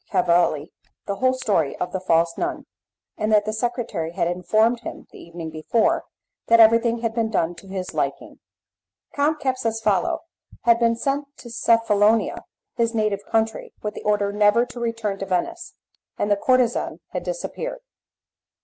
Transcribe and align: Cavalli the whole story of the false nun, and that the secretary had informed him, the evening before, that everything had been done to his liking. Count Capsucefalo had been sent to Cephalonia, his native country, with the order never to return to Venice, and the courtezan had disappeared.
Cavalli 0.09 0.71
the 1.05 1.17
whole 1.17 1.33
story 1.35 1.75
of 1.77 1.91
the 1.91 1.99
false 1.99 2.35
nun, 2.35 2.65
and 3.19 3.31
that 3.31 3.45
the 3.45 3.53
secretary 3.53 4.13
had 4.13 4.27
informed 4.27 4.79
him, 4.79 5.05
the 5.11 5.19
evening 5.19 5.51
before, 5.51 6.05
that 6.47 6.59
everything 6.59 7.01
had 7.01 7.13
been 7.13 7.29
done 7.29 7.53
to 7.53 7.67
his 7.67 7.93
liking. 7.93 8.39
Count 9.13 9.39
Capsucefalo 9.39 10.17
had 10.63 10.79
been 10.79 10.95
sent 10.95 11.27
to 11.37 11.51
Cephalonia, 11.51 12.45
his 12.73 12.95
native 12.95 13.23
country, 13.27 13.75
with 13.83 13.93
the 13.93 14.01
order 14.01 14.33
never 14.33 14.65
to 14.65 14.79
return 14.79 15.19
to 15.19 15.25
Venice, 15.27 15.75
and 16.17 16.31
the 16.31 16.35
courtezan 16.35 17.01
had 17.09 17.21
disappeared. 17.21 17.81